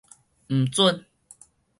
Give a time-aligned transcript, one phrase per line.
[0.47, 1.05] 毋准